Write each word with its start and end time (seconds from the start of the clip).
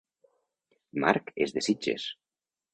Marc 1.05 1.31
és 1.47 1.55
de 1.59 1.65
Sitges 1.69 2.11